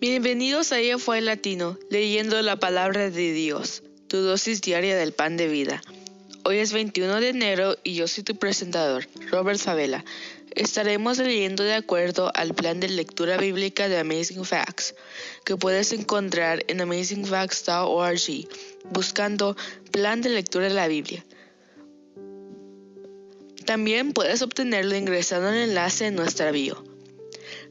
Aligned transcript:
Bienvenidos 0.00 0.72
a 0.72 0.78
Ella 0.78 0.98
fue 0.98 1.20
Latino, 1.20 1.78
leyendo 1.90 2.40
la 2.42 2.56
palabra 2.56 3.10
de 3.10 3.32
Dios, 3.32 3.82
tu 4.08 4.18
dosis 4.18 4.60
diaria 4.60 4.96
del 4.96 5.12
pan 5.12 5.36
de 5.36 5.48
vida. 5.48 5.82
Hoy 6.44 6.58
es 6.58 6.72
21 6.72 7.20
de 7.20 7.30
enero 7.30 7.76
y 7.82 7.94
yo 7.94 8.06
soy 8.06 8.22
tu 8.22 8.36
presentador, 8.36 9.08
Robert 9.30 9.58
Favela. 9.58 10.04
Estaremos 10.54 11.18
leyendo 11.18 11.64
de 11.64 11.74
acuerdo 11.74 12.30
al 12.34 12.54
plan 12.54 12.80
de 12.80 12.88
lectura 12.88 13.38
bíblica 13.38 13.88
de 13.88 13.98
Amazing 13.98 14.44
Facts, 14.44 14.94
que 15.44 15.56
puedes 15.56 15.92
encontrar 15.92 16.62
en 16.68 16.80
amazingfacts.org, 16.80 18.48
buscando 18.90 19.56
Plan 19.90 20.20
de 20.20 20.28
Lectura 20.28 20.68
de 20.68 20.74
la 20.74 20.86
Biblia. 20.86 21.24
También 23.64 24.12
puedes 24.12 24.42
obtenerlo 24.42 24.94
ingresando 24.94 25.48
el 25.48 25.70
enlace 25.70 26.08
en 26.08 26.14
nuestra 26.14 26.50
bio. 26.50 26.93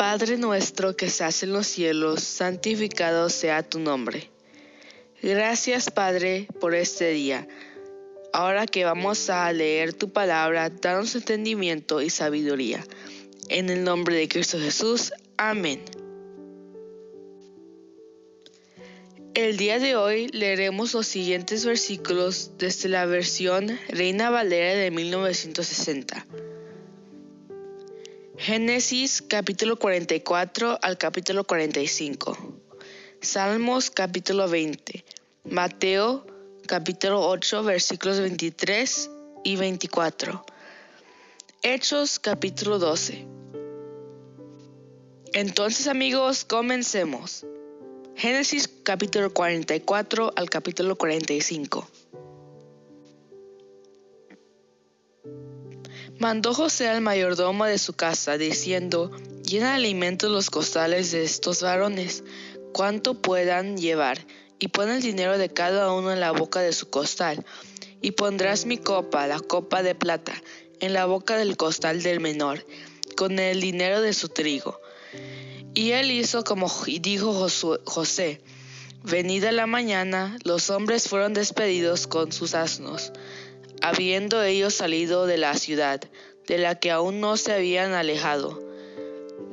Padre 0.00 0.38
nuestro 0.38 0.96
que 0.96 1.04
estás 1.04 1.42
en 1.42 1.52
los 1.52 1.66
cielos, 1.66 2.22
santificado 2.22 3.28
sea 3.28 3.62
tu 3.62 3.78
nombre. 3.78 4.30
Gracias 5.22 5.90
Padre 5.90 6.48
por 6.58 6.74
este 6.74 7.10
día. 7.10 7.46
Ahora 8.32 8.66
que 8.66 8.86
vamos 8.86 9.28
a 9.28 9.52
leer 9.52 9.92
tu 9.92 10.10
palabra, 10.10 10.70
danos 10.70 11.14
entendimiento 11.16 12.00
y 12.00 12.08
sabiduría. 12.08 12.82
En 13.50 13.68
el 13.68 13.84
nombre 13.84 14.16
de 14.16 14.26
Cristo 14.26 14.58
Jesús. 14.58 15.12
Amén. 15.36 15.82
El 19.34 19.58
día 19.58 19.78
de 19.78 19.96
hoy 19.96 20.28
leeremos 20.28 20.94
los 20.94 21.06
siguientes 21.06 21.66
versículos 21.66 22.52
desde 22.56 22.88
la 22.88 23.04
versión 23.04 23.78
Reina 23.90 24.30
Valera 24.30 24.80
de 24.80 24.90
1960. 24.90 26.26
Génesis 28.42 29.20
capítulo 29.20 29.78
44 29.78 30.78
al 30.80 30.96
capítulo 30.96 31.44
45. 31.44 32.38
Salmos 33.20 33.90
capítulo 33.90 34.48
20. 34.48 35.04
Mateo 35.44 36.24
capítulo 36.66 37.20
8 37.28 37.62
versículos 37.64 38.18
23 38.18 39.10
y 39.44 39.56
24. 39.56 40.42
Hechos 41.62 42.18
capítulo 42.18 42.78
12. 42.78 43.26
Entonces 45.34 45.86
amigos, 45.86 46.46
comencemos. 46.46 47.44
Génesis 48.16 48.70
capítulo 48.82 49.34
44 49.34 50.32
al 50.34 50.48
capítulo 50.48 50.96
45. 50.96 51.86
Mandó 56.20 56.52
José 56.52 56.86
al 56.86 57.00
mayordomo 57.00 57.64
de 57.64 57.78
su 57.78 57.94
casa, 57.94 58.36
diciendo, 58.36 59.10
llena 59.42 59.70
de 59.70 59.76
alimentos 59.76 60.30
los 60.30 60.50
costales 60.50 61.12
de 61.12 61.24
estos 61.24 61.62
varones, 61.62 62.24
cuanto 62.74 63.14
puedan 63.14 63.78
llevar, 63.78 64.18
y 64.58 64.68
pon 64.68 64.90
el 64.90 65.00
dinero 65.00 65.38
de 65.38 65.48
cada 65.48 65.90
uno 65.94 66.12
en 66.12 66.20
la 66.20 66.32
boca 66.32 66.60
de 66.60 66.74
su 66.74 66.90
costal, 66.90 67.42
y 68.02 68.10
pondrás 68.10 68.66
mi 68.66 68.76
copa, 68.76 69.26
la 69.26 69.40
copa 69.40 69.82
de 69.82 69.94
plata, 69.94 70.34
en 70.80 70.92
la 70.92 71.06
boca 71.06 71.38
del 71.38 71.56
costal 71.56 72.02
del 72.02 72.20
menor, 72.20 72.66
con 73.16 73.38
el 73.38 73.62
dinero 73.62 74.02
de 74.02 74.12
su 74.12 74.28
trigo. 74.28 74.78
Y 75.72 75.92
él 75.92 76.10
hizo 76.10 76.44
como 76.44 76.70
dijo 77.00 77.48
José. 77.86 78.42
Venida 79.02 79.52
la 79.52 79.66
mañana, 79.66 80.36
los 80.44 80.68
hombres 80.68 81.08
fueron 81.08 81.32
despedidos 81.32 82.06
con 82.06 82.30
sus 82.30 82.52
asnos 82.54 83.10
habiendo 83.82 84.42
ellos 84.42 84.74
salido 84.74 85.26
de 85.26 85.38
la 85.38 85.54
ciudad, 85.54 86.00
de 86.46 86.58
la 86.58 86.78
que 86.78 86.90
aún 86.90 87.20
no 87.20 87.36
se 87.36 87.52
habían 87.52 87.92
alejado. 87.92 88.60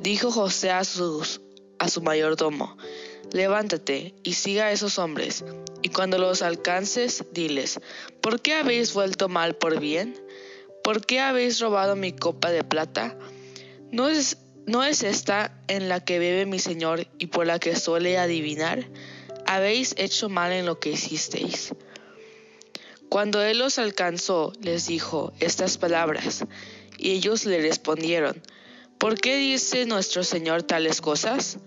Dijo 0.00 0.30
José 0.30 0.70
a, 0.70 0.84
sus, 0.84 1.40
a 1.78 1.88
su 1.88 2.02
mayordomo, 2.02 2.76
levántate 3.32 4.14
y 4.22 4.34
siga 4.34 4.66
a 4.66 4.72
esos 4.72 4.98
hombres, 4.98 5.44
y 5.82 5.90
cuando 5.90 6.18
los 6.18 6.42
alcances, 6.42 7.24
diles, 7.32 7.80
¿por 8.20 8.40
qué 8.40 8.54
habéis 8.54 8.94
vuelto 8.94 9.28
mal 9.28 9.54
por 9.56 9.80
bien? 9.80 10.18
¿Por 10.82 11.04
qué 11.04 11.20
habéis 11.20 11.60
robado 11.60 11.96
mi 11.96 12.12
copa 12.12 12.50
de 12.50 12.64
plata? 12.64 13.16
¿No 13.90 14.08
es, 14.08 14.38
¿No 14.66 14.84
es 14.84 15.02
esta 15.02 15.60
en 15.68 15.88
la 15.88 16.04
que 16.04 16.18
bebe 16.18 16.46
mi 16.46 16.58
señor 16.58 17.06
y 17.18 17.26
por 17.26 17.46
la 17.46 17.58
que 17.58 17.76
suele 17.76 18.18
adivinar? 18.18 18.88
Habéis 19.46 19.94
hecho 19.98 20.28
mal 20.28 20.52
en 20.52 20.66
lo 20.66 20.78
que 20.78 20.90
hicisteis. 20.90 21.74
Cuando 23.08 23.42
él 23.42 23.58
los 23.58 23.78
alcanzó, 23.78 24.52
les 24.60 24.86
dijo 24.86 25.32
estas 25.40 25.78
palabras, 25.78 26.44
y 26.98 27.12
ellos 27.12 27.46
le 27.46 27.60
respondieron, 27.60 28.42
¿por 28.98 29.18
qué 29.18 29.36
dice 29.36 29.86
nuestro 29.86 30.24
Señor 30.24 30.62
tales 30.62 31.00
cosas? 31.00 31.58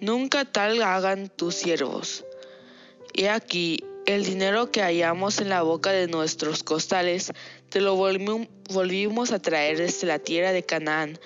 Nunca 0.00 0.44
tal 0.44 0.82
hagan 0.82 1.30
tus 1.30 1.54
siervos. 1.54 2.24
He 3.14 3.30
aquí, 3.30 3.82
el 4.04 4.24
dinero 4.24 4.70
que 4.70 4.82
hallamos 4.82 5.38
en 5.38 5.48
la 5.48 5.62
boca 5.62 5.90
de 5.90 6.06
nuestros 6.06 6.62
costales, 6.62 7.32
te 7.70 7.80
lo 7.80 7.96
volvimos 7.96 9.32
a 9.32 9.38
traer 9.38 9.78
desde 9.78 10.06
la 10.06 10.18
tierra 10.18 10.52
de 10.52 10.64
Canaán. 10.64 11.18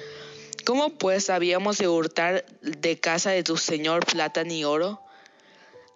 ¿Cómo 0.64 0.90
pues 0.90 1.30
habíamos 1.30 1.78
de 1.78 1.88
hurtar 1.88 2.44
de 2.62 3.00
casa 3.00 3.30
de 3.30 3.42
tu 3.42 3.56
Señor 3.56 4.06
plata 4.06 4.44
ni 4.44 4.64
oro? 4.64 5.02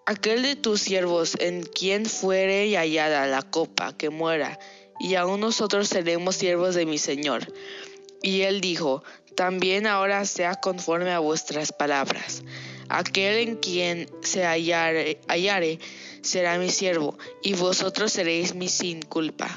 Aquel 0.06 0.42
de 0.42 0.56
tus 0.56 0.80
siervos 0.80 1.36
en 1.38 1.62
quien 1.62 2.06
fuere 2.06 2.74
hallada 2.76 3.26
la 3.26 3.42
copa 3.42 3.96
que 3.96 4.10
muera, 4.10 4.58
y 5.00 5.14
aún 5.14 5.40
nosotros 5.40 5.88
seremos 5.88 6.36
siervos 6.36 6.74
de 6.74 6.86
mi 6.86 6.98
Señor. 6.98 7.52
Y 8.22 8.42
él 8.42 8.60
dijo, 8.60 9.02
también 9.34 9.86
ahora 9.86 10.24
sea 10.24 10.54
conforme 10.54 11.10
a 11.10 11.18
vuestras 11.18 11.72
palabras. 11.72 12.42
Aquel 12.88 13.48
en 13.48 13.56
quien 13.56 14.08
se 14.22 14.44
hallare, 14.44 15.18
hallare 15.28 15.78
será 16.20 16.58
mi 16.58 16.70
siervo, 16.70 17.16
y 17.42 17.54
vosotros 17.54 18.12
seréis 18.12 18.54
mi 18.54 18.68
sin 18.68 19.02
culpa. 19.02 19.48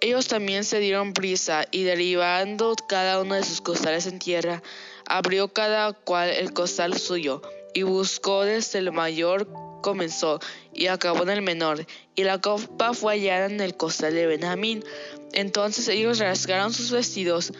Ellos 0.00 0.28
también 0.28 0.62
se 0.64 0.78
dieron 0.78 1.12
prisa, 1.12 1.64
y 1.70 1.82
derivando 1.82 2.76
cada 2.88 3.20
uno 3.20 3.34
de 3.34 3.44
sus 3.44 3.60
costales 3.60 4.06
en 4.06 4.18
tierra, 4.18 4.62
abrió 5.06 5.48
cada 5.48 5.92
cual 5.92 6.28
el 6.28 6.52
costal 6.52 6.96
suyo, 6.96 7.42
y 7.74 7.82
buscó 7.82 8.44
desde 8.44 8.78
el 8.78 8.92
mayor 8.92 9.48
comenzó 9.80 10.40
y 10.72 10.86
acabó 10.86 11.22
en 11.22 11.30
el 11.30 11.42
menor, 11.42 11.86
y 12.14 12.24
la 12.24 12.40
copa 12.40 12.94
fue 12.94 13.14
hallada 13.14 13.46
en 13.46 13.60
el 13.60 13.76
costal 13.76 14.14
de 14.14 14.26
Benjamín. 14.26 14.84
Entonces 15.32 15.88
ellos 15.88 16.18
rasgaron 16.18 16.72
sus 16.72 16.90
vestidos 16.90 17.52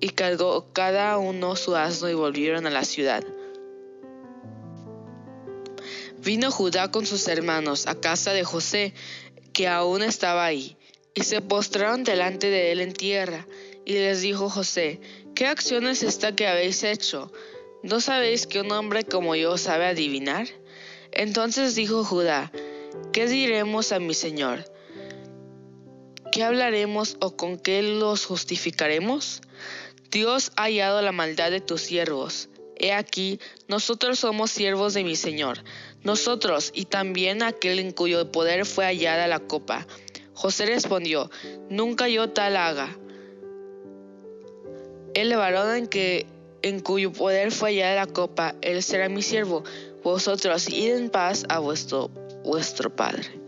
y 0.00 0.10
cargó 0.10 0.72
cada 0.72 1.18
uno 1.18 1.56
su 1.56 1.76
asno 1.76 2.08
y 2.08 2.14
volvieron 2.14 2.66
a 2.66 2.70
la 2.70 2.84
ciudad. 2.84 3.24
Vino 6.18 6.50
Judá 6.50 6.90
con 6.90 7.06
sus 7.06 7.28
hermanos 7.28 7.86
a 7.86 8.00
casa 8.00 8.32
de 8.32 8.44
José, 8.44 8.94
que 9.52 9.68
aún 9.68 10.02
estaba 10.02 10.44
ahí, 10.44 10.76
y 11.14 11.22
se 11.22 11.40
postraron 11.42 12.02
delante 12.02 12.48
de 12.48 12.72
él 12.72 12.80
en 12.80 12.92
tierra, 12.92 13.46
y 13.84 13.92
les 13.92 14.22
dijo 14.22 14.48
José, 14.48 15.00
¿qué 15.34 15.46
acción 15.46 15.86
es 15.86 16.02
esta 16.02 16.34
que 16.34 16.46
habéis 16.46 16.82
hecho? 16.82 17.30
¿No 17.84 18.00
sabéis 18.00 18.46
que 18.46 18.62
un 18.62 18.72
hombre 18.72 19.04
como 19.04 19.36
yo 19.36 19.58
sabe 19.58 19.84
adivinar? 19.84 20.48
Entonces 21.12 21.74
dijo 21.74 22.02
Judá, 22.02 22.50
¿qué 23.12 23.26
diremos 23.26 23.92
a 23.92 23.98
mi 23.98 24.14
señor? 24.14 24.64
¿Qué 26.32 26.44
hablaremos 26.44 27.18
o 27.20 27.36
con 27.36 27.58
qué 27.58 27.82
los 27.82 28.24
justificaremos? 28.24 29.42
Dios 30.10 30.50
ha 30.56 30.62
hallado 30.62 31.02
la 31.02 31.12
maldad 31.12 31.50
de 31.50 31.60
tus 31.60 31.82
siervos. 31.82 32.48
He 32.76 32.94
aquí, 32.94 33.38
nosotros 33.68 34.18
somos 34.18 34.50
siervos 34.50 34.94
de 34.94 35.04
mi 35.04 35.14
Señor, 35.14 35.62
nosotros 36.02 36.72
y 36.74 36.86
también 36.86 37.42
aquel 37.42 37.78
en 37.80 37.92
cuyo 37.92 38.32
poder 38.32 38.64
fue 38.64 38.86
hallada 38.86 39.26
la 39.26 39.40
copa. 39.40 39.86
José 40.32 40.64
respondió, 40.64 41.30
nunca 41.68 42.08
yo 42.08 42.30
tal 42.30 42.56
haga. 42.56 42.96
El 45.12 45.36
varón 45.36 45.76
en 45.76 45.86
que 45.86 46.26
en 46.64 46.80
cuyo 46.80 47.12
poder 47.12 47.52
fue 47.52 47.72
hallada 47.72 48.06
la 48.06 48.06
copa, 48.06 48.54
él 48.62 48.82
será 48.82 49.10
mi 49.10 49.20
siervo. 49.20 49.64
Vosotros 50.02 50.70
id 50.70 50.96
en 50.96 51.10
paz 51.10 51.44
a 51.50 51.58
vuestro, 51.58 52.08
vuestro 52.42 52.88
Padre. 52.88 53.38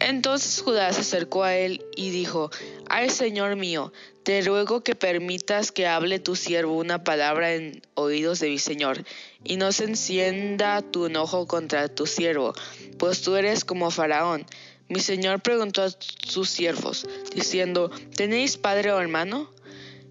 Entonces 0.00 0.60
Judá 0.60 0.92
se 0.92 1.02
acercó 1.02 1.44
a 1.44 1.54
él 1.54 1.84
y 1.94 2.10
dijo, 2.10 2.50
Ay 2.88 3.10
Señor 3.10 3.54
mío, 3.54 3.92
te 4.24 4.42
ruego 4.42 4.82
que 4.82 4.96
permitas 4.96 5.70
que 5.70 5.86
hable 5.86 6.18
tu 6.18 6.34
siervo 6.34 6.76
una 6.76 7.04
palabra 7.04 7.54
en 7.54 7.80
oídos 7.94 8.40
de 8.40 8.48
mi 8.48 8.58
Señor, 8.58 9.04
y 9.44 9.56
no 9.56 9.70
se 9.70 9.84
encienda 9.84 10.82
tu 10.82 11.06
enojo 11.06 11.46
contra 11.46 11.88
tu 11.88 12.06
siervo, 12.06 12.54
pues 12.98 13.22
tú 13.22 13.36
eres 13.36 13.64
como 13.64 13.92
Faraón. 13.92 14.44
Mi 14.88 14.98
Señor 14.98 15.42
preguntó 15.42 15.82
a 15.84 15.90
sus 16.24 16.50
siervos, 16.50 17.06
diciendo, 17.34 17.90
¿tenéis 18.16 18.56
padre 18.56 18.90
o 18.90 19.00
hermano? 19.00 19.48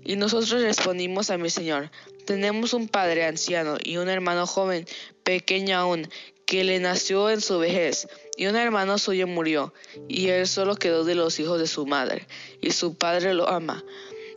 Y 0.06 0.16
nosotros 0.18 0.62
respondimos 0.62 1.32
a 1.32 1.38
mi 1.38 1.50
Señor, 1.50 1.90
tenemos 2.26 2.74
un 2.74 2.88
padre 2.88 3.26
anciano 3.26 3.78
y 3.84 3.98
un 3.98 4.08
hermano 4.08 4.46
joven, 4.46 4.86
pequeño 5.24 5.76
aún, 5.78 6.08
que 6.46 6.64
le 6.64 6.80
nació 6.80 7.32
en 7.32 7.42
su 7.42 7.58
vejez, 7.58 8.08
y 8.38 8.46
un 8.46 8.56
hermano 8.56 9.00
suyo 9.00 9.26
murió, 9.26 9.74
y 10.08 10.28
él 10.28 10.48
solo 10.48 10.76
quedó 10.76 11.04
de 11.06 11.16
los 11.16 11.40
hijos 11.40 11.60
de 11.60 11.66
su 11.66 11.88
madre, 11.88 12.28
y 12.62 12.72
su 12.72 12.96
padre 12.96 13.34
lo 13.34 13.50
ama. 13.50 13.84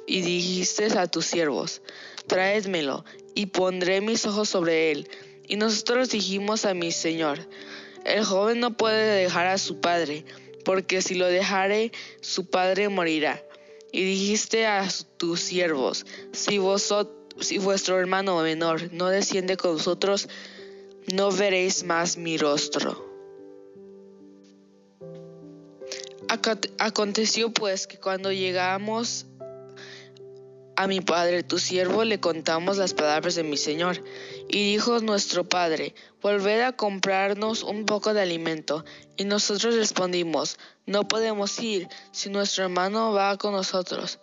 Y 0.06 0.22
dijiste 0.22 0.86
a 0.98 1.06
tus 1.06 1.26
siervos, 1.26 1.82
traédmelo, 2.26 3.04
y 3.34 3.46
pondré 3.46 4.00
mis 4.00 4.24
ojos 4.24 4.48
sobre 4.48 4.90
él. 4.90 5.10
Y 5.46 5.56
nosotros 5.56 6.08
dijimos 6.08 6.64
a 6.64 6.72
mi 6.72 6.92
señor, 6.92 7.46
el 8.06 8.24
joven 8.24 8.60
no 8.60 8.74
puede 8.74 9.22
dejar 9.22 9.46
a 9.46 9.58
su 9.58 9.80
padre, 9.80 10.24
porque 10.64 11.02
si 11.02 11.14
lo 11.14 11.26
dejare, 11.26 11.92
su 12.22 12.48
padre 12.48 12.88
morirá. 12.88 13.42
Y 13.92 14.04
dijiste 14.04 14.66
a 14.66 14.86
tus 15.16 15.40
siervos, 15.40 16.04
si, 16.32 16.60
si 17.40 17.58
vuestro 17.58 17.98
hermano 17.98 18.40
menor 18.42 18.92
no 18.92 19.08
desciende 19.08 19.56
con 19.56 19.74
vosotros, 19.74 20.28
no 21.12 21.30
veréis 21.30 21.84
más 21.84 22.16
mi 22.16 22.36
rostro. 22.36 23.06
Aconteció 26.78 27.50
pues 27.52 27.86
que 27.86 27.98
cuando 27.98 28.30
llegamos 28.30 29.24
a 30.76 30.86
mi 30.86 31.00
padre, 31.00 31.42
tu 31.42 31.58
siervo, 31.58 32.04
le 32.04 32.20
contamos 32.20 32.76
las 32.76 32.94
palabras 32.94 33.34
de 33.34 33.42
mi 33.42 33.56
señor. 33.56 34.00
Y 34.48 34.72
dijo 34.72 35.00
nuestro 35.00 35.48
padre, 35.48 35.94
volved 36.22 36.62
a 36.62 36.72
comprarnos 36.72 37.62
un 37.62 37.84
poco 37.84 38.14
de 38.14 38.22
alimento. 38.22 38.84
Y 39.16 39.24
nosotros 39.24 39.74
respondimos, 39.74 40.58
no 40.86 41.06
podemos 41.06 41.58
ir, 41.60 41.88
si 42.12 42.30
nuestro 42.30 42.64
hermano 42.64 43.12
va 43.12 43.36
con 43.36 43.52
nosotros. 43.52 44.18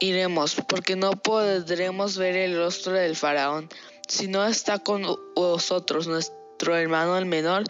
Iremos, 0.00 0.56
porque 0.68 0.96
no 0.96 1.12
podremos 1.12 2.18
ver 2.18 2.36
el 2.36 2.56
rostro 2.56 2.92
del 2.92 3.14
faraón 3.14 3.68
si 4.08 4.28
no 4.28 4.44
está 4.46 4.78
con 4.78 5.04
vosotros 5.34 6.06
nuestro 6.06 6.76
hermano 6.76 7.16
el 7.16 7.26
menor. 7.26 7.64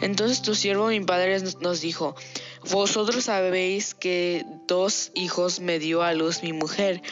Entonces 0.00 0.42
tu 0.42 0.54
siervo 0.54 0.88
mi 0.88 1.00
padre 1.00 1.38
nos 1.60 1.80
dijo, 1.80 2.14
vosotros 2.70 3.24
sabéis 3.24 3.94
que 3.94 4.44
dos 4.66 5.10
hijos 5.14 5.60
me 5.60 5.78
dio 5.78 6.02
a 6.02 6.12
luz 6.12 6.42
mi 6.42 6.52
mujer, 6.52 7.02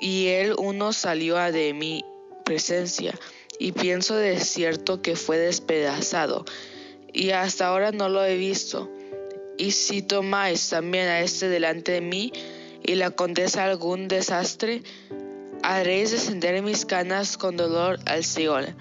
y 0.00 0.28
él 0.28 0.54
uno 0.58 0.92
salió 0.92 1.38
a 1.38 1.50
de 1.50 1.72
mi 1.72 2.04
presencia, 2.46 3.18
y 3.58 3.72
pienso 3.72 4.14
de 4.14 4.38
cierto 4.38 5.02
que 5.02 5.16
fue 5.16 5.36
despedazado, 5.36 6.44
y 7.12 7.30
hasta 7.30 7.66
ahora 7.66 7.90
no 7.90 8.08
lo 8.08 8.24
he 8.24 8.36
visto. 8.36 8.88
Y 9.58 9.72
si 9.72 10.00
tomáis 10.00 10.68
también 10.68 11.08
a 11.08 11.20
este 11.20 11.48
delante 11.48 11.92
de 11.92 12.00
mí, 12.00 12.32
y 12.84 12.94
le 12.94 13.04
acontece 13.04 13.58
algún 13.58 14.06
desastre, 14.06 14.82
haréis 15.62 16.12
descender 16.12 16.62
mis 16.62 16.86
canas 16.86 17.36
con 17.36 17.56
dolor 17.56 17.98
al 18.06 18.24
Seol. 18.24 18.76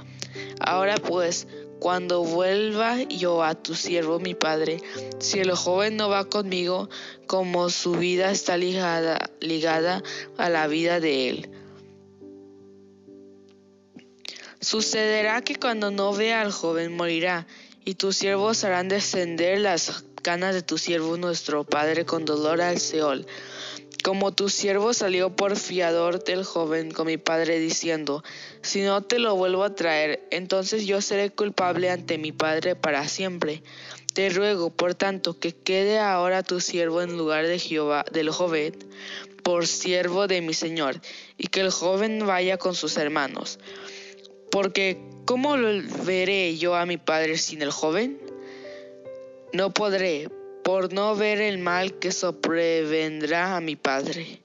Ahora 0.59 0.95
pues, 0.95 1.47
cuando 1.79 2.23
vuelva 2.23 3.01
yo 3.03 3.43
a 3.43 3.55
tu 3.55 3.73
siervo 3.73 4.19
mi 4.19 4.35
padre, 4.35 4.79
si 5.19 5.39
el 5.39 5.51
joven 5.53 5.97
no 5.97 6.09
va 6.09 6.25
conmigo, 6.25 6.89
como 7.25 7.69
su 7.69 7.93
vida 7.93 8.29
está 8.29 8.57
ligada, 8.57 9.31
ligada 9.39 10.03
a 10.37 10.49
la 10.49 10.67
vida 10.67 10.99
de 10.99 11.29
él. 11.29 11.54
Sucederá 14.65 15.43
que 15.43 15.57
cuando 15.57 15.91
no 15.91 16.11
vea 16.11 16.41
al 16.41 16.51
joven 16.51 16.91
morirá, 16.91 17.45
y 17.85 17.93
tus 17.93 18.17
siervos 18.17 18.63
harán 18.63 18.87
descender 18.87 19.59
las 19.59 20.03
canas 20.23 20.55
de 20.55 20.63
tu 20.63 20.79
siervo 20.79 21.17
nuestro 21.17 21.65
padre 21.65 22.03
con 22.03 22.25
dolor 22.25 22.61
al 22.61 22.79
Seol. 22.79 23.27
Como 24.03 24.33
tu 24.33 24.49
siervo 24.49 24.95
salió 24.95 25.35
por 25.35 25.55
fiador 25.55 26.23
del 26.23 26.43
joven 26.43 26.89
con 26.89 27.05
mi 27.05 27.17
padre 27.17 27.59
diciendo, 27.59 28.23
si 28.63 28.81
no 28.81 29.03
te 29.03 29.19
lo 29.19 29.35
vuelvo 29.35 29.63
a 29.63 29.75
traer, 29.75 30.27
entonces 30.31 30.87
yo 30.87 30.99
seré 30.99 31.29
culpable 31.29 31.91
ante 31.91 32.17
mi 32.17 32.31
padre 32.31 32.75
para 32.75 33.07
siempre. 33.07 33.61
Te 34.15 34.29
ruego, 34.29 34.71
por 34.71 34.95
tanto, 34.95 35.37
que 35.37 35.53
quede 35.53 35.99
ahora 35.99 36.41
tu 36.41 36.59
siervo 36.59 37.03
en 37.03 37.15
lugar 37.15 37.45
de 37.45 37.59
Jehová 37.59 38.03
del 38.11 38.31
joven, 38.31 38.73
por 39.43 39.67
siervo 39.67 40.25
de 40.25 40.41
mi 40.41 40.55
señor, 40.55 40.99
y 41.37 41.49
que 41.49 41.61
el 41.61 41.69
joven 41.69 42.25
vaya 42.25 42.57
con 42.57 42.73
sus 42.73 42.97
hermanos. 42.97 43.59
Porque, 44.55 44.97
¿cómo 45.25 45.57
veré 46.05 46.55
yo 46.55 46.75
a 46.75 46.85
mi 46.85 46.95
padre 46.95 47.37
sin 47.37 47.61
el 47.61 47.71
joven? 47.71 48.17
No 49.51 49.73
podré, 49.73 50.29
por 50.63 50.93
no 50.93 51.13
ver 51.13 51.41
el 51.41 51.57
mal 51.57 51.99
que 51.99 52.13
sobrevendrá 52.13 53.57
a 53.57 53.59
mi 53.59 53.75
padre. 53.75 54.39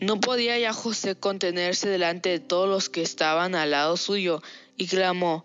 No 0.00 0.18
podía 0.18 0.58
ya 0.58 0.72
José 0.72 1.14
contenerse 1.14 1.88
delante 1.90 2.30
de 2.30 2.40
todos 2.40 2.68
los 2.68 2.88
que 2.88 3.02
estaban 3.02 3.54
al 3.54 3.70
lado 3.70 3.96
suyo, 3.96 4.42
y 4.76 4.88
clamó, 4.88 5.44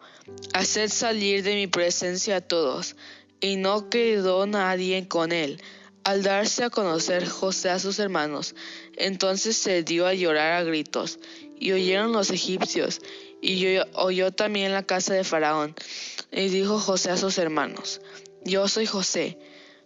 Haced 0.56 0.90
salir 0.90 1.44
de 1.44 1.54
mi 1.54 1.68
presencia 1.68 2.38
a 2.38 2.42
todos. 2.42 2.96
Y 3.40 3.58
no 3.58 3.92
quedó 3.92 4.48
nadie 4.48 5.08
con 5.08 5.32
él. 5.32 5.62
Al 6.04 6.24
darse 6.24 6.64
a 6.64 6.70
conocer 6.70 7.28
José 7.28 7.70
a 7.70 7.80
sus 7.80 8.00
hermanos, 8.00 8.56
entonces 8.98 9.56
se 9.56 9.84
dio 9.84 10.08
a 10.08 10.14
llorar 10.14 10.54
a 10.54 10.64
gritos, 10.64 11.20
y 11.60 11.72
oyeron 11.74 12.12
los 12.12 12.32
egipcios, 12.32 13.02
y 13.42 13.78
oyó 13.94 14.32
también 14.32 14.72
la 14.72 14.84
casa 14.84 15.14
de 15.14 15.24
Faraón. 15.24 15.76
Y 16.32 16.50
dijo 16.50 16.80
José 16.80 17.12
a 17.12 17.18
sus 17.18 17.38
hermanos, 17.38 18.02
Yo 18.44 18.68
soy 18.68 18.86
José, 18.88 19.38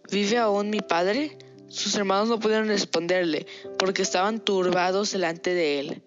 ¿vive 0.09 0.37
aún 0.37 0.69
mi 0.69 0.79
padre? 0.79 1.37
Sus 1.67 1.95
hermanos 1.95 2.29
no 2.29 2.39
pudieron 2.39 2.67
responderle, 2.67 3.45
porque 3.77 4.01
estaban 4.01 4.39
turbados 4.39 5.11
delante 5.11 5.53
de 5.53 5.79
él. 5.79 6.01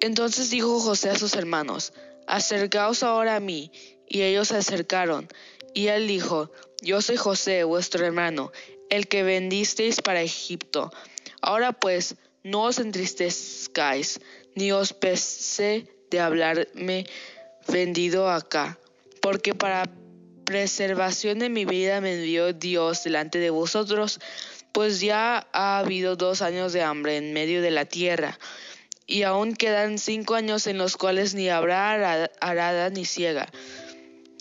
Entonces 0.00 0.50
dijo 0.50 0.78
José 0.80 1.10
a 1.10 1.18
sus 1.18 1.34
hermanos, 1.34 1.92
Acercaos 2.26 3.02
ahora 3.02 3.36
a 3.36 3.40
mí. 3.40 3.70
Y 4.06 4.22
ellos 4.22 4.48
se 4.48 4.56
acercaron. 4.56 5.28
Y 5.72 5.88
él 5.88 6.06
dijo, 6.06 6.50
Yo 6.84 7.00
soy 7.00 7.16
José, 7.16 7.64
vuestro 7.64 8.04
hermano, 8.04 8.52
el 8.90 9.08
que 9.08 9.22
vendisteis 9.22 10.02
para 10.02 10.20
Egipto. 10.20 10.92
Ahora 11.40 11.72
pues, 11.72 12.16
no 12.42 12.64
os 12.64 12.78
entristezcáis, 12.78 14.20
ni 14.54 14.70
os 14.70 14.92
pese 14.92 15.88
de 16.10 16.20
hablarme 16.20 17.06
vendido 17.66 18.30
acá, 18.30 18.78
porque 19.22 19.54
para 19.54 19.90
preservación 20.44 21.38
de 21.38 21.48
mi 21.48 21.64
vida 21.64 22.02
me 22.02 22.16
envió 22.16 22.52
Dios 22.52 23.02
delante 23.02 23.38
de 23.38 23.48
vosotros, 23.48 24.20
pues 24.72 25.00
ya 25.00 25.48
ha 25.54 25.78
habido 25.78 26.16
dos 26.16 26.42
años 26.42 26.74
de 26.74 26.82
hambre 26.82 27.16
en 27.16 27.32
medio 27.32 27.62
de 27.62 27.70
la 27.70 27.86
tierra, 27.86 28.38
y 29.06 29.22
aún 29.22 29.54
quedan 29.54 29.98
cinco 29.98 30.34
años 30.34 30.66
en 30.66 30.76
los 30.76 30.98
cuales 30.98 31.34
ni 31.34 31.48
habrá 31.48 32.28
arada 32.42 32.90
ni 32.90 33.06
ciega. 33.06 33.48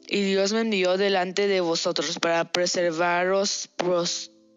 Y 0.08 0.22
Dios 0.22 0.54
me 0.54 0.62
envió 0.62 0.98
delante 0.98 1.48
de 1.48 1.62
vosotros 1.62 2.20
para 2.20 2.52
preservaros 2.52 3.70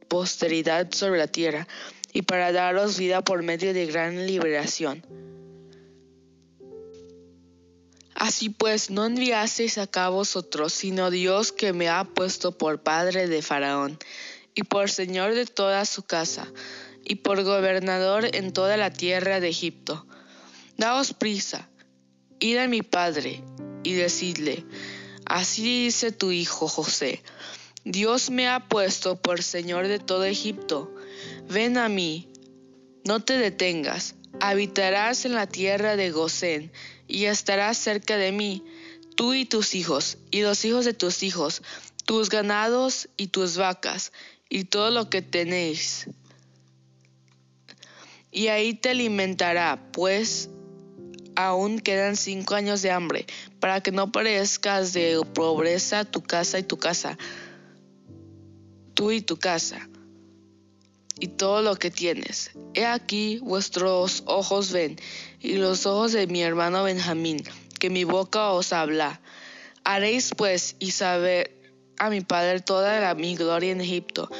posteridad 0.08 0.92
sobre 0.92 1.18
la 1.18 1.28
tierra, 1.28 1.66
y 2.12 2.22
para 2.22 2.52
daros 2.52 2.98
vida 2.98 3.22
por 3.22 3.42
medio 3.42 3.74
de 3.74 3.86
gran 3.86 4.26
liberación. 4.26 5.04
Así 8.14 8.48
pues, 8.48 8.88
no 8.88 9.04
enviasteis 9.04 9.76
acá 9.76 10.08
vosotros, 10.08 10.72
sino 10.72 11.10
Dios 11.10 11.52
que 11.52 11.74
me 11.74 11.90
ha 11.90 12.04
puesto 12.04 12.56
por 12.56 12.82
padre 12.82 13.28
de 13.28 13.42
Faraón, 13.42 13.98
y 14.54 14.62
por 14.62 14.88
señor 14.88 15.34
de 15.34 15.44
toda 15.44 15.84
su 15.84 16.02
casa, 16.02 16.50
y 17.04 17.16
por 17.16 17.42
gobernador 17.44 18.34
en 18.34 18.54
toda 18.54 18.78
la 18.78 18.90
tierra 18.90 19.38
de 19.38 19.48
Egipto. 19.48 20.06
Daos 20.78 21.12
prisa, 21.12 21.68
id 22.40 22.56
a 22.56 22.68
mi 22.68 22.80
padre, 22.80 23.42
y 23.84 23.92
decidle, 23.92 24.64
así 25.26 25.84
dice 25.84 26.12
tu 26.12 26.32
hijo 26.32 26.68
José, 26.68 27.22
Dios 27.84 28.30
me 28.30 28.48
ha 28.48 28.68
puesto 28.68 29.20
por 29.20 29.42
señor 29.42 29.86
de 29.86 29.98
todo 29.98 30.24
Egipto. 30.24 30.92
Ven 31.48 31.78
a 31.78 31.88
mí, 31.88 32.28
no 33.04 33.20
te 33.20 33.38
detengas, 33.38 34.16
habitarás 34.40 35.24
en 35.24 35.34
la 35.34 35.46
tierra 35.46 35.96
de 35.96 36.10
Gosén, 36.10 36.72
y 37.06 37.26
estarás 37.26 37.78
cerca 37.78 38.16
de 38.16 38.32
mí, 38.32 38.64
tú 39.14 39.34
y 39.34 39.44
tus 39.44 39.74
hijos, 39.74 40.18
y 40.30 40.42
los 40.42 40.64
hijos 40.64 40.84
de 40.84 40.94
tus 40.94 41.22
hijos, 41.22 41.62
tus 42.04 42.28
ganados 42.28 43.08
y 43.16 43.28
tus 43.28 43.56
vacas, 43.56 44.12
y 44.48 44.64
todo 44.64 44.90
lo 44.90 45.08
que 45.08 45.22
tenéis. 45.22 46.08
Y 48.32 48.48
ahí 48.48 48.74
te 48.74 48.90
alimentará, 48.90 49.90
pues 49.92 50.50
aún 51.36 51.78
quedan 51.78 52.16
cinco 52.16 52.54
años 52.54 52.82
de 52.82 52.90
hambre, 52.90 53.26
para 53.60 53.80
que 53.80 53.92
no 53.92 54.10
parezcas 54.10 54.92
de 54.92 55.20
pobreza 55.34 56.04
tu 56.04 56.22
casa 56.22 56.58
y 56.58 56.62
tu 56.62 56.78
casa, 56.78 57.16
tú 58.94 59.12
y 59.12 59.20
tu 59.20 59.36
casa, 59.36 59.88
y 61.20 61.28
todo 61.28 61.62
lo 61.62 61.76
que 61.76 61.90
tienes. 61.90 62.50
He 62.74 62.84
aquí 62.84 63.38
vuestros 63.42 64.22
ojos 64.26 64.72
ven, 64.72 64.98
y 65.40 65.56
los 65.56 65.86
ojos 65.86 66.12
de 66.12 66.26
mi 66.26 66.42
hermano 66.42 66.82
Benjamín, 66.82 67.44
que 67.78 67.90
mi 67.90 68.04
boca 68.04 68.50
os 68.50 68.72
habla. 68.72 69.20
Haréis 69.84 70.32
pues 70.36 70.76
y 70.78 70.90
saber 70.90 71.52
a 71.98 72.10
mi 72.10 72.20
padre 72.20 72.60
toda 72.60 73.00
la, 73.00 73.14
mi 73.14 73.36
gloria 73.36 73.72
en 73.72 73.80
Egipto, 73.80 74.30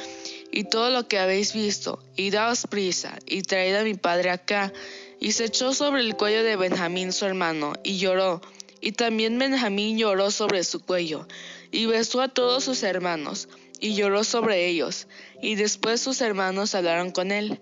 y 0.51 0.63
todo 0.63 0.89
lo 0.89 1.07
que 1.07 1.19
habéis 1.19 1.53
visto, 1.53 2.03
y 2.15 2.31
daos 2.31 2.67
prisa, 2.67 3.17
y 3.25 3.43
traed 3.43 3.75
a 3.75 3.83
mi 3.83 3.93
padre 3.93 4.31
acá, 4.31 4.73
y 5.19 5.31
se 5.31 5.45
echó 5.45 5.73
sobre 5.73 6.01
el 6.01 6.15
cuello 6.15 6.43
de 6.43 6.55
Benjamín 6.55 7.11
su 7.11 7.25
hermano, 7.25 7.73
y 7.83 7.97
lloró. 7.97 8.41
Y 8.79 8.91
también 8.91 9.39
Benjamín 9.39 9.97
lloró 9.97 10.29
sobre 10.29 10.63
su 10.63 10.81
cuello, 10.81 11.27
y 11.71 11.85
besó 11.87 12.21
a 12.21 12.27
todos 12.27 12.63
sus 12.63 12.83
hermanos, 12.83 13.49
y 13.79 13.95
lloró 13.95 14.23
sobre 14.23 14.67
ellos. 14.67 15.07
Y 15.41 15.55
después 15.55 16.01
sus 16.01 16.21
hermanos 16.21 16.75
hablaron 16.75 17.11
con 17.11 17.31
él. 17.31 17.59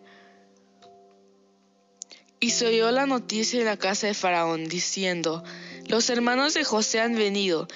Y 2.41 2.51
se 2.51 2.67
oyó 2.67 2.91
la 2.91 3.05
noticia 3.05 3.59
en 3.59 3.65
la 3.65 3.77
casa 3.77 4.07
de 4.07 4.13
Faraón, 4.13 4.67
diciendo, 4.67 5.43
Los 5.88 6.09
hermanos 6.09 6.53
de 6.53 6.63
José 6.63 7.00
han 7.00 7.15
venido. 7.15 7.67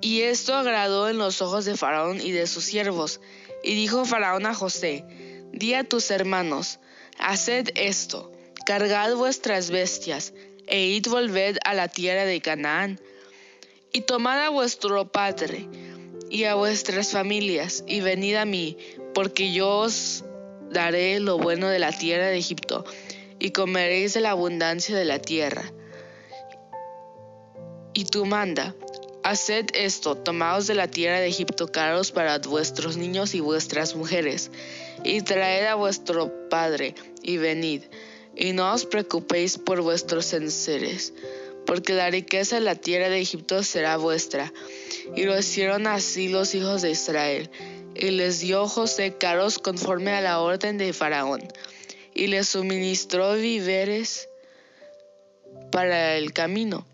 Y 0.00 0.22
esto 0.22 0.54
agradó 0.54 1.08
en 1.08 1.18
los 1.18 1.42
ojos 1.42 1.64
de 1.64 1.76
Faraón 1.76 2.20
y 2.20 2.30
de 2.30 2.46
sus 2.46 2.64
siervos. 2.64 3.20
Y 3.62 3.74
dijo 3.74 4.04
Faraón 4.06 4.46
a 4.46 4.54
José, 4.54 5.04
Di 5.52 5.74
a 5.74 5.84
tus 5.84 6.10
hermanos, 6.10 6.78
haced 7.18 7.70
esto 7.74 8.32
cargad 8.68 9.14
vuestras 9.14 9.70
bestias, 9.70 10.34
e 10.66 10.88
id 10.88 11.06
volved 11.08 11.56
a 11.64 11.72
la 11.72 11.88
tierra 11.88 12.26
de 12.26 12.42
Canaán, 12.42 13.00
y 13.94 14.02
tomad 14.02 14.44
a 14.44 14.50
vuestro 14.50 15.10
padre 15.10 15.66
y 16.28 16.44
a 16.44 16.54
vuestras 16.54 17.12
familias, 17.12 17.82
y 17.86 18.02
venid 18.02 18.34
a 18.34 18.44
mí, 18.44 18.76
porque 19.14 19.54
yo 19.54 19.70
os 19.70 20.22
daré 20.70 21.18
lo 21.18 21.38
bueno 21.38 21.70
de 21.70 21.78
la 21.78 21.92
tierra 21.92 22.26
de 22.26 22.36
Egipto, 22.36 22.84
y 23.38 23.52
comeréis 23.52 24.12
de 24.12 24.20
la 24.20 24.32
abundancia 24.32 24.94
de 24.94 25.06
la 25.06 25.18
tierra. 25.18 25.72
Y 27.94 28.04
tú 28.04 28.26
manda, 28.26 28.74
haced 29.24 29.64
esto, 29.72 30.14
tomaos 30.14 30.66
de 30.66 30.74
la 30.74 30.88
tierra 30.88 31.20
de 31.20 31.28
Egipto 31.28 31.68
caros 31.68 32.12
para 32.12 32.36
vuestros 32.40 32.98
niños 32.98 33.34
y 33.34 33.40
vuestras 33.40 33.96
mujeres, 33.96 34.50
y 35.04 35.22
traed 35.22 35.64
a 35.64 35.74
vuestro 35.74 36.50
padre, 36.50 36.94
y 37.22 37.38
venid 37.38 37.84
y 38.38 38.52
no 38.52 38.72
os 38.72 38.86
preocupéis 38.86 39.58
por 39.58 39.82
vuestros 39.82 40.32
enseres, 40.32 41.12
porque 41.66 41.92
la 41.92 42.08
riqueza 42.08 42.56
de 42.56 42.62
la 42.62 42.76
tierra 42.76 43.10
de 43.10 43.20
Egipto 43.20 43.62
será 43.62 43.96
vuestra. 43.96 44.52
Y 45.16 45.24
lo 45.24 45.38
hicieron 45.38 45.86
así 45.86 46.28
los 46.28 46.54
hijos 46.54 46.80
de 46.82 46.92
Israel, 46.92 47.50
y 47.94 48.10
les 48.10 48.40
dio 48.40 48.68
José 48.68 49.16
caros 49.18 49.58
conforme 49.58 50.12
a 50.12 50.20
la 50.20 50.40
orden 50.40 50.78
de 50.78 50.92
Faraón, 50.92 51.42
y 52.14 52.28
les 52.28 52.48
suministró 52.48 53.34
víveres 53.34 54.28
para 55.70 56.16
el 56.16 56.32
camino. 56.32 56.86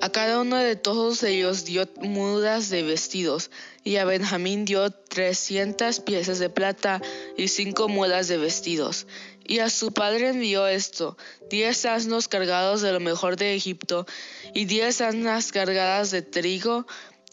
A 0.00 0.10
cada 0.10 0.40
uno 0.40 0.56
de 0.56 0.76
todos 0.76 1.22
ellos 1.22 1.64
dio 1.64 1.88
mudas 2.00 2.68
de 2.68 2.82
vestidos, 2.82 3.50
y 3.84 3.96
a 3.96 4.04
Benjamín 4.04 4.64
dio 4.64 4.90
trescientas 4.90 6.00
piezas 6.00 6.38
de 6.38 6.50
plata 6.50 7.00
y 7.36 7.48
cinco 7.48 7.88
mudas 7.88 8.28
de 8.28 8.36
vestidos. 8.36 9.06
Y 9.44 9.60
a 9.60 9.70
su 9.70 9.92
padre 9.92 10.30
envió 10.30 10.66
esto, 10.66 11.16
diez 11.50 11.84
asnos 11.84 12.26
cargados 12.26 12.82
de 12.82 12.92
lo 12.92 13.00
mejor 13.00 13.36
de 13.36 13.54
Egipto, 13.54 14.06
y 14.54 14.64
diez 14.64 15.00
asnas 15.00 15.52
cargadas 15.52 16.10
de 16.10 16.22
trigo, 16.22 16.86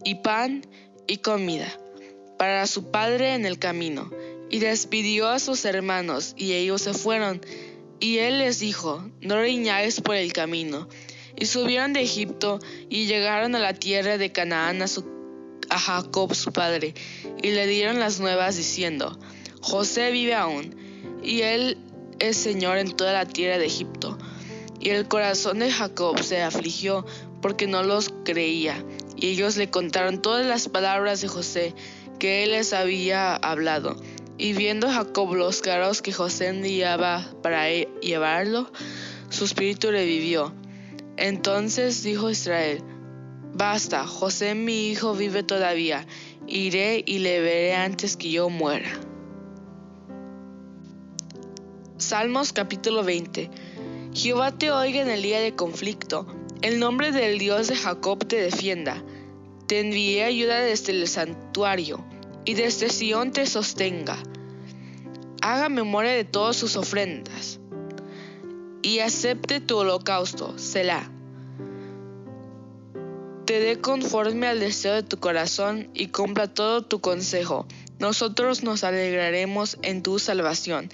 y 0.04 0.16
pan, 0.16 0.66
y 1.08 1.18
comida, 1.18 1.68
para 2.38 2.68
su 2.68 2.92
padre 2.92 3.34
en 3.34 3.46
el 3.46 3.58
camino. 3.58 4.12
Y 4.50 4.60
despidió 4.60 5.30
a 5.30 5.40
sus 5.40 5.66
hermanos, 5.66 6.34
y 6.38 6.54
ellos 6.54 6.84
se 6.84 6.94
fueron. 6.94 7.42
Y 8.00 8.20
él 8.20 8.38
les 8.38 8.60
dijo, 8.60 9.10
no 9.22 9.42
riñáis 9.42 10.02
por 10.02 10.16
el 10.16 10.34
camino. 10.34 10.88
Y 11.36 11.46
subieron 11.46 11.94
de 11.94 12.02
Egipto, 12.02 12.60
y 12.90 13.06
llegaron 13.06 13.56
a 13.56 13.60
la 13.60 13.74
tierra 13.74 14.18
de 14.18 14.32
Canaán 14.32 14.82
a, 14.82 15.80
Jacob 15.80 16.36
su 16.36 16.52
padre, 16.54 16.94
y 17.42 17.52
le 17.52 17.68
dieron 17.68 18.00
las 18.00 18.20
nuevas 18.20 18.56
diciendo, 18.56 19.20
José 19.62 20.12
vive 20.12 20.36
aún, 20.36 20.76
y 21.24 21.42
él 21.42 21.78
es 22.20 22.38
Señor 22.38 22.78
en 22.78 22.92
toda 22.92 23.14
la 23.14 23.26
tierra 23.26 23.58
de 23.58 23.66
Egipto. 23.66 24.18
Y 24.80 24.90
el 24.90 25.08
corazón 25.08 25.60
de 25.60 25.72
Jacob 25.72 26.22
se 26.22 26.42
afligió 26.42 27.06
porque 27.42 27.68
no 27.68 27.84
los 27.84 28.14
creía. 28.26 28.84
Y 29.16 29.28
ellos 29.30 29.56
le 29.56 29.70
contaron 29.70 30.22
todas 30.22 30.46
las 30.46 30.68
palabras 30.68 31.22
de 31.22 31.30
José 31.30 31.74
que 32.20 32.44
él 32.44 32.52
les 32.52 32.74
había 32.74 33.36
hablado. 33.36 33.96
Y 34.38 34.54
viendo 34.54 34.90
Jacob 34.90 35.34
los 35.36 35.62
carros 35.62 36.02
que 36.02 36.12
José 36.12 36.48
enviaba 36.48 37.26
para 37.42 37.70
e-, 37.70 37.88
llevarlo, 38.02 38.72
su 39.30 39.46
espíritu 39.46 39.92
revivió. 39.92 40.54
Entonces 41.18 42.04
dijo 42.04 42.30
Israel, 42.30 42.84
Basta, 43.56 44.08
José 44.08 44.56
mi 44.56 44.90
hijo 44.90 45.14
vive 45.14 45.44
todavía, 45.44 46.08
iré 46.48 47.04
y 47.06 47.20
le 47.20 47.40
veré 47.40 47.76
antes 47.76 48.18
que 48.18 48.32
yo 48.32 48.50
muera. 48.50 48.90
Salmos 51.98 52.52
capítulo 52.52 53.04
20. 53.04 53.50
Jehová 54.14 54.52
te 54.52 54.72
oiga 54.72 55.02
en 55.02 55.10
el 55.10 55.22
día 55.22 55.40
de 55.40 55.56
conflicto, 55.56 56.26
el 56.64 56.80
nombre 56.80 57.12
del 57.12 57.38
Dios 57.38 57.68
de 57.68 57.76
Jacob 57.76 58.26
te 58.26 58.38
defienda. 58.38 59.04
Te 59.68 59.82
envié 59.82 60.24
ayuda 60.24 60.62
desde 60.62 60.94
el 60.94 61.08
santuario, 61.08 62.04
y 62.46 62.56
desde 62.56 62.90
Sión 62.90 63.32
te 63.32 63.46
sostenga. 63.46 64.18
Haga 65.42 65.70
memoria 65.70 66.12
de 66.12 66.26
todas 66.26 66.56
sus 66.56 66.76
ofrendas, 66.76 67.60
y 68.84 69.00
acepte 69.00 69.62
tu 69.62 69.78
holocausto, 69.78 70.60
Selah. 70.60 71.10
Te 73.46 73.60
dé 73.60 73.80
conforme 73.80 74.48
al 74.48 74.60
deseo 74.60 74.94
de 74.94 75.04
tu 75.04 75.20
corazón 75.20 75.90
y 75.94 76.08
cumpla 76.08 76.48
todo 76.48 76.84
tu 76.84 77.02
consejo. 77.02 77.66
Nosotros 78.00 78.64
nos 78.64 78.84
alegraremos 78.84 79.78
en 79.82 80.04
tu 80.04 80.20
salvación 80.20 80.90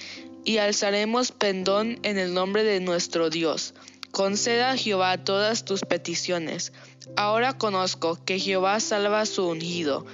y 0.46 0.58
alzaremos 0.58 1.32
pendón 1.32 2.00
en 2.04 2.18
el 2.18 2.34
nombre 2.34 2.64
de 2.64 2.80
nuestro 2.80 3.30
Dios. 3.30 3.74
Conceda 4.12 4.72
a 4.72 4.78
Jehová 4.78 5.24
todas 5.24 5.66
tus 5.66 5.82
peticiones. 5.82 6.74
Ahora 7.16 7.58
conozco 7.58 8.18
que 8.26 8.40
Jehová 8.40 8.80
salva 8.80 9.22
a 9.22 9.26
su 9.26 9.48
ungido. 9.48 10.06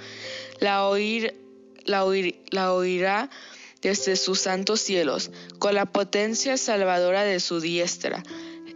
La, 0.60 0.86
oír, 0.86 1.34
la, 1.84 2.04
la 2.50 2.72
oirá 2.74 3.30
desde 3.86 4.16
sus 4.16 4.40
santos 4.40 4.80
cielos, 4.80 5.30
con 5.60 5.76
la 5.76 5.86
potencia 5.86 6.56
salvadora 6.56 7.22
de 7.22 7.38
su 7.38 7.60
diestra. 7.60 8.24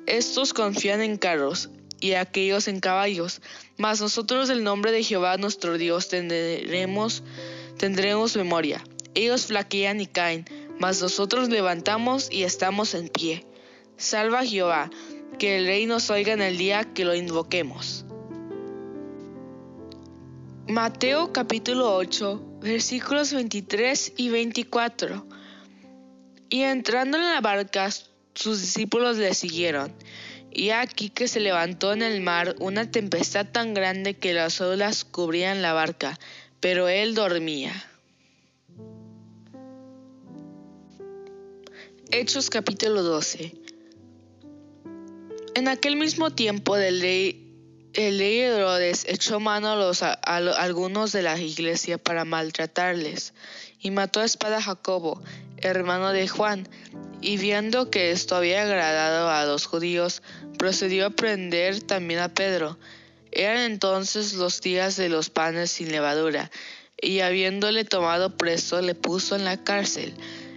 Estos 0.06 0.54
confían 0.54 1.00
en 1.00 1.16
carros 1.16 1.68
y 1.98 2.12
aquellos 2.12 2.68
en 2.68 2.78
caballos, 2.78 3.42
mas 3.76 4.00
nosotros 4.00 4.46
del 4.46 4.62
nombre 4.62 4.92
de 4.92 5.02
Jehová 5.02 5.36
nuestro 5.36 5.78
Dios 5.78 6.06
tendremos, 6.06 7.24
tendremos 7.76 8.36
memoria. 8.36 8.84
Ellos 9.14 9.46
flaquean 9.46 10.00
y 10.00 10.06
caen, 10.06 10.44
mas 10.78 11.02
nosotros 11.02 11.48
levantamos 11.48 12.30
y 12.30 12.44
estamos 12.44 12.94
en 12.94 13.08
pie. 13.08 13.44
Salva 13.96 14.44
Jehová, 14.44 14.90
que 15.40 15.56
el 15.56 15.66
rey 15.66 15.86
nos 15.86 16.08
oiga 16.10 16.34
en 16.34 16.42
el 16.42 16.56
día 16.56 16.84
que 16.84 17.04
lo 17.04 17.16
invoquemos. 17.16 18.04
Mateo 20.68 21.32
capítulo 21.32 21.96
8, 21.96 22.49
versículos 22.60 23.32
23 23.32 24.12
y 24.16 24.28
24. 24.28 25.26
Y 26.48 26.62
entrando 26.62 27.16
en 27.16 27.24
la 27.24 27.40
barca, 27.40 27.88
sus 28.34 28.60
discípulos 28.60 29.16
le 29.16 29.34
siguieron. 29.34 29.92
Y 30.52 30.70
aquí 30.70 31.10
que 31.10 31.28
se 31.28 31.40
levantó 31.40 31.92
en 31.92 32.02
el 32.02 32.20
mar 32.20 32.56
una 32.58 32.90
tempestad 32.90 33.46
tan 33.46 33.72
grande 33.72 34.14
que 34.14 34.34
las 34.34 34.60
olas 34.60 35.04
cubrían 35.04 35.62
la 35.62 35.72
barca, 35.72 36.18
pero 36.58 36.88
él 36.88 37.14
dormía. 37.14 37.86
Hechos 42.12 42.50
capítulo 42.50 43.04
12 43.04 43.54
En 45.54 45.68
aquel 45.68 45.94
mismo 45.94 46.32
tiempo 46.32 46.76
el 46.76 47.00
rey, 47.00 47.39
el 47.94 48.20
Herodes 48.20 49.04
echó 49.08 49.40
mano 49.40 49.70
a, 49.70 49.76
los, 49.76 50.02
algunos 50.02 51.12
de 51.12 51.22
la 51.22 51.38
iglesia 51.38 51.98
para 51.98 52.24
maltratarles 52.24 53.34
y 53.80 53.90
mató 53.90 54.20
a 54.20 54.24
espada 54.24 54.58
a 54.58 54.62
Jacobo, 54.62 55.22
hermano 55.58 56.12
de 56.12 56.28
Juan, 56.28 56.68
y 57.20 57.36
viendo 57.36 57.90
que 57.90 58.10
esto 58.10 58.36
había 58.36 58.62
agradado 58.62 59.30
a 59.30 59.44
los 59.44 59.66
judíos, 59.66 60.22
procedió 60.58 61.06
a 61.06 61.10
prender 61.10 61.82
también 61.82 62.20
a 62.20 62.32
Pedro. 62.32 62.78
Eran 63.32 63.58
entonces 63.58 64.34
los 64.34 64.60
días 64.60 64.96
de 64.96 65.08
los 65.08 65.30
panes 65.30 65.70
sin 65.70 65.90
levadura, 65.90 66.50
y 67.00 67.20
habiéndole 67.20 67.84
tomado 67.84 68.36
preso 68.36 68.80
le 68.82 68.94
puso 68.94 69.36
en 69.36 69.44
la 69.44 69.62
cárcel 69.62 70.14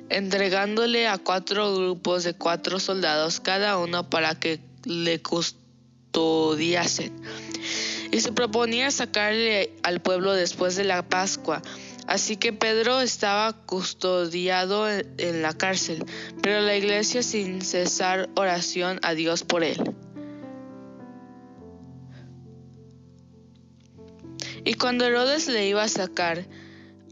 entregándole 0.10 1.08
a 1.08 1.18
cuatro 1.18 1.75
grupos 1.75 2.24
de 2.24 2.34
cuatro 2.34 2.80
soldados 2.80 3.40
cada 3.40 3.78
uno 3.78 4.10
para 4.10 4.40
que 4.40 4.60
le 4.86 5.22
Y 8.12 8.20
se 8.20 8.32
proponía 8.32 8.91
sacarle 8.91 9.74
al 9.84 10.01
pueblo 10.01 10.34
después 10.34 10.75
de 10.75 10.84
la 10.84 11.08
Pascua. 11.08 11.62
Así 12.05 12.38
que 12.38 12.53
Pedro 12.53 13.00
estaba 13.00 13.53
custodiado 13.65 14.88
en 14.89 15.41
la 15.41 15.53
cárcel, 15.53 16.03
pero 16.41 16.60
la 16.60 16.75
iglesia 16.75 17.24
sin 17.24 17.62
cesar 17.62 18.29
oración 18.36 19.00
a 19.03 19.13
Dios 19.13 19.43
por 19.43 19.63
él. 19.63 19.77
Y 24.65 24.75
cuando 24.75 25.05
Herodes 25.05 25.48
le 25.48 25.67
iba 25.67 25.84
a 25.84 25.89
sacar, 25.89 26.46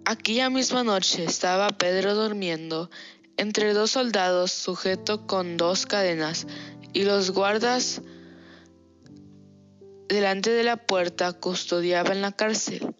aquella 0.05 0.50
misma 0.50 0.84
noche 0.84 1.24
estaba 1.24 1.70
Pedro 1.70 2.15
durmiendo 2.15 2.89
entre 3.38 3.74
dos 3.74 3.91
soldados 3.91 4.51
sujeto 4.51 5.25
con 5.25 5.58
dos 5.58 5.86
cadenas, 5.86 6.48
y 6.93 7.03
los 7.03 7.31
guardas 7.31 8.01
delante 10.13 10.51
de 10.51 10.63
la 10.63 10.77
puerta 10.77 11.34
custodiaban 11.34 12.22
la 12.22 12.32
cárcel. 12.32 12.94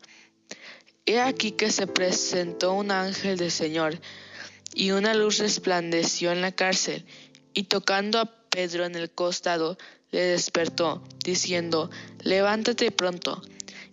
He 1.06 1.20
aquí 1.20 1.51
que 1.51 1.72
se 1.72 1.88
presentó 1.88 2.74
un 2.74 2.91
ángel 2.91 3.38
del 3.38 3.51
Señor, 3.51 4.00
y 4.74 4.91
una 4.91 5.13
luz 5.13 5.39
resplandeció 5.39 6.32
en 6.32 6.41
la 6.41 6.53
cárcel, 6.53 7.06
y 7.53 7.63
tocando 7.63 8.20
a 8.20 8.50
Pedro 8.50 8.86
en 8.86 8.96
el 8.96 9.12
costado, 9.12 9.77
le 10.12 10.22
despertó, 10.22 11.03
diciendo, 11.24 11.89
Levántate 12.24 12.91
pronto 12.91 13.41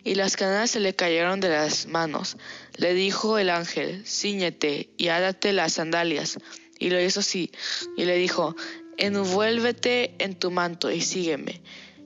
y 0.03 0.15
las 0.15 0.37
cadenas 0.37 0.71
se 0.71 0.79
le 0.79 0.95
cayeron 0.95 1.39
de 1.39 1.49
las 1.49 1.87
manos. 1.87 2.37
Le 2.77 2.93
dijo 2.93 3.37
el 3.37 3.49
ángel, 3.49 4.05
ciñete 4.05 4.89
y 4.97 5.09
ádate 5.09 5.53
las 5.53 5.73
sandalias. 5.73 6.39
Y 6.79 6.89
lo 6.89 7.01
hizo 7.01 7.19
así, 7.19 7.51
y 7.97 8.05
le 8.05 8.15
dijo, 8.15 8.55
envuélvete 8.97 10.15
en 10.19 10.35
tu 10.35 10.51
manto 10.51 10.89
y 10.89 11.01
sígueme. 11.01 11.61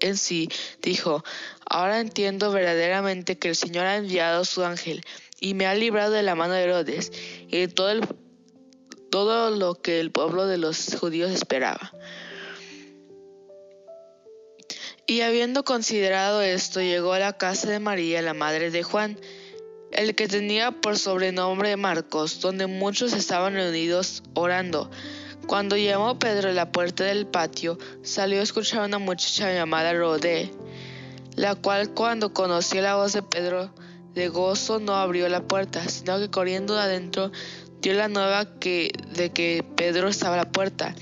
en 0.00 0.16
sí, 0.16 0.48
dijo, 0.82 1.22
Ahora 1.72 2.00
entiendo 2.00 2.50
verdaderamente 2.50 3.38
que 3.38 3.48
el 3.48 3.54
Señor 3.54 3.86
ha 3.86 3.96
enviado 3.96 4.44
su 4.44 4.64
ángel, 4.64 5.02
y 5.38 5.54
me 5.54 5.66
ha 5.66 5.74
librado 5.74 6.10
de 6.10 6.24
la 6.24 6.34
mano 6.34 6.54
de 6.54 6.64
Herodes, 6.64 7.12
y 7.48 7.58
de 7.58 7.68
todo, 7.68 9.50
lo 9.50 9.74
que 9.76 10.00
el 10.00 10.10
pueblo 10.10 10.46
de 10.46 10.58
los 10.58 10.96
judíos 10.96 11.30
esperaba. 11.30 11.92
Y 15.06 15.20
habiendo 15.20 15.64
considerado 15.64 16.42
esto, 16.42 16.80
llegó 16.80 17.12
a 17.12 17.20
la 17.20 17.32
casa 17.32 17.70
de 17.70 17.78
María, 17.78 18.20
la 18.20 18.34
madre 18.34 18.72
de 18.72 18.82
Juan, 18.82 19.16
el 19.92 20.16
que 20.16 20.26
tenía 20.26 20.72
por 20.72 20.98
sobrenombre 20.98 21.76
Marcos, 21.76 22.40
donde 22.40 22.66
muchos 22.66 23.12
estaban 23.12 23.54
reunidos 23.54 24.24
orando. 24.34 24.90
Cuando 25.50 25.76
llamó 25.76 26.16
Pedro 26.16 26.50
a 26.50 26.52
la 26.52 26.70
puerta 26.70 27.02
del 27.02 27.26
patio, 27.26 27.76
salió 28.04 28.38
a 28.38 28.44
escuchar 28.44 28.82
a 28.82 28.84
una 28.84 29.00
muchacha 29.00 29.52
llamada 29.52 29.92
Rodé, 29.92 30.48
la 31.34 31.56
cual 31.56 31.92
cuando 31.92 32.32
conoció 32.32 32.80
la 32.82 32.94
voz 32.94 33.14
de 33.14 33.24
Pedro, 33.24 33.74
de 34.14 34.28
gozo 34.28 34.78
no 34.78 34.94
abrió 34.94 35.28
la 35.28 35.42
puerta, 35.42 35.88
sino 35.88 36.20
que 36.20 36.30
corriendo 36.30 36.78
adentro 36.78 37.32
dio 37.80 37.94
la 37.94 38.06
nueva 38.06 38.60
que, 38.60 38.92
de 39.12 39.30
que 39.32 39.64
Pedro 39.74 40.06
estaba 40.06 40.34
a 40.34 40.44
la 40.44 40.52
puerta. 40.52 40.94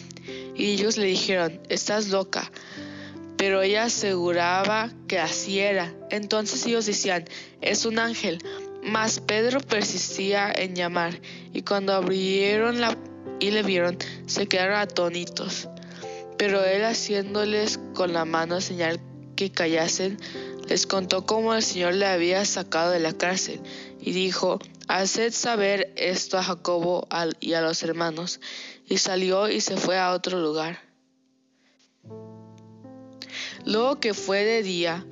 Y 0.56 0.72
ellos 0.72 0.96
le 0.96 1.04
dijeron, 1.04 1.60
estás 1.68 2.08
loca. 2.08 2.50
Pero 3.36 3.60
ella 3.60 3.84
aseguraba 3.84 4.90
que 5.08 5.18
así 5.18 5.58
era. 5.58 5.92
Entonces 6.08 6.64
ellos 6.64 6.86
decían, 6.86 7.26
es 7.60 7.84
un 7.84 7.98
ángel. 7.98 8.38
Mas 8.82 9.20
Pedro 9.20 9.60
persistía 9.60 10.50
en 10.50 10.74
llamar, 10.74 11.20
y 11.52 11.60
cuando 11.60 11.92
abrieron 11.92 12.80
la 12.80 12.96
y 13.40 13.50
le 13.50 13.62
vieron, 13.62 13.98
se 14.26 14.46
quedaron 14.46 14.76
atónitos. 14.76 15.68
Pero 16.36 16.64
él 16.64 16.84
haciéndoles 16.84 17.78
con 17.94 18.12
la 18.12 18.24
mano 18.24 18.60
señal 18.60 19.00
que 19.36 19.50
callasen, 19.50 20.18
les 20.68 20.86
contó 20.86 21.26
cómo 21.26 21.54
el 21.54 21.62
Señor 21.62 21.94
le 21.94 22.06
había 22.06 22.44
sacado 22.44 22.90
de 22.90 23.00
la 23.00 23.12
cárcel, 23.12 23.60
y 24.00 24.12
dijo, 24.12 24.58
Haced 24.86 25.32
saber 25.32 25.92
esto 25.96 26.38
a 26.38 26.42
Jacobo 26.42 27.08
y 27.40 27.52
a 27.54 27.60
los 27.60 27.82
hermanos. 27.82 28.40
Y 28.86 28.98
salió 28.98 29.48
y 29.48 29.60
se 29.60 29.76
fue 29.76 29.98
a 29.98 30.12
otro 30.12 30.40
lugar. 30.40 30.80
Luego 33.66 34.00
que 34.00 34.14
fue 34.14 34.44
de 34.44 34.62
día, 34.62 35.04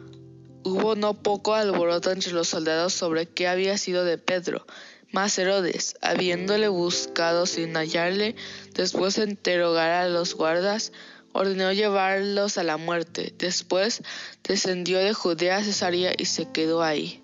Hubo 0.66 0.96
no 0.96 1.14
poco 1.14 1.54
alboroto 1.54 2.10
entre 2.10 2.32
los 2.32 2.48
soldados 2.48 2.92
sobre 2.92 3.26
qué 3.26 3.46
había 3.46 3.78
sido 3.78 4.04
de 4.04 4.18
Pedro. 4.18 4.66
Mas 5.12 5.38
Herodes, 5.38 5.96
habiéndole 6.02 6.68
buscado 6.68 7.46
sin 7.46 7.74
hallarle, 7.74 8.34
después 8.74 9.16
de 9.16 9.24
interrogar 9.24 9.90
a 9.90 10.08
los 10.08 10.34
guardas, 10.34 10.92
ordenó 11.32 11.72
llevarlos 11.72 12.58
a 12.58 12.64
la 12.64 12.76
muerte. 12.76 13.34
Después 13.38 14.02
descendió 14.42 14.98
de 14.98 15.14
Judea 15.14 15.58
a 15.58 15.64
Cesarea 15.64 16.12
y 16.16 16.24
se 16.24 16.50
quedó 16.50 16.82
ahí. 16.82 17.22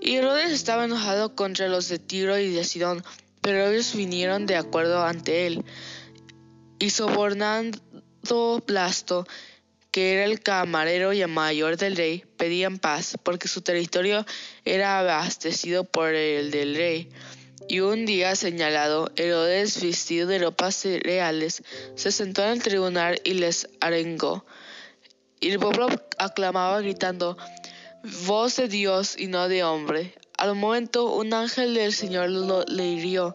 Y 0.00 0.16
Herodes 0.16 0.50
estaba 0.50 0.84
enojado 0.84 1.34
contra 1.34 1.68
los 1.68 1.88
de 1.88 1.98
Tiro 1.98 2.38
y 2.38 2.52
de 2.52 2.64
Sidón, 2.64 3.04
pero 3.40 3.68
ellos 3.68 3.94
vinieron 3.94 4.46
de 4.46 4.56
acuerdo 4.56 5.04
ante 5.04 5.46
él. 5.46 5.64
Y 6.78 6.90
sobornando 6.90 7.78
Blasto, 8.66 9.26
que 9.92 10.14
era 10.14 10.24
el 10.24 10.40
camarero 10.40 11.12
y 11.12 11.24
mayor 11.26 11.76
del 11.76 11.96
rey, 11.96 12.24
pedían 12.38 12.78
paz, 12.78 13.18
porque 13.22 13.46
su 13.46 13.60
territorio 13.60 14.24
era 14.64 14.98
abastecido 14.98 15.84
por 15.84 16.14
el 16.14 16.50
del 16.50 16.74
rey. 16.74 17.10
Y 17.68 17.80
un 17.80 18.06
día 18.06 18.34
señalado, 18.34 19.12
Herodes, 19.16 19.82
vestido 19.82 20.26
de 20.26 20.38
ropas 20.38 20.84
reales, 20.84 21.62
se 21.94 22.10
sentó 22.10 22.42
en 22.42 22.50
el 22.50 22.62
tribunal 22.62 23.20
y 23.22 23.34
les 23.34 23.68
arengó. 23.80 24.44
Y 25.40 25.50
el 25.50 25.58
pueblo 25.58 25.88
aclamaba 26.18 26.80
gritando, 26.80 27.36
voz 28.26 28.56
de 28.56 28.68
Dios 28.68 29.16
y 29.18 29.26
no 29.26 29.46
de 29.48 29.62
hombre. 29.62 30.14
Al 30.38 30.54
momento 30.54 31.12
un 31.12 31.34
ángel 31.34 31.74
del 31.74 31.92
Señor 31.92 32.30
lo, 32.30 32.64
le 32.64 32.86
hirió, 32.86 33.34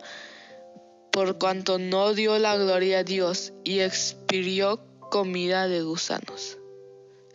por 1.12 1.38
cuanto 1.38 1.78
no 1.78 2.16
dio 2.16 2.40
la 2.40 2.58
gloria 2.58 3.00
a 3.00 3.04
Dios, 3.04 3.54
y 3.64 3.80
expirió 3.80 4.82
comida 5.10 5.68
de 5.68 5.82
gusanos. 5.82 6.58